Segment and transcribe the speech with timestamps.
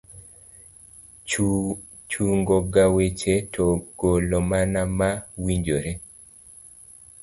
[2.09, 3.65] chungo ga weche to
[3.99, 5.91] golo mana ma owinjore